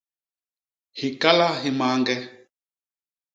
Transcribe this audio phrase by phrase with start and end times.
[0.99, 2.15] Hikala hi mañge.